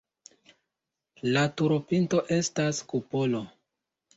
La 1.35 1.43
turopinto 1.61 2.25
estas 2.39 2.83
kupolo. 2.95 3.47